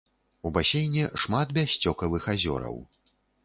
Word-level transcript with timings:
У 0.49 0.51
басейне 0.55 1.03
шмат 1.25 1.47
бяссцёкавых 1.59 2.29
азёраў. 2.37 2.85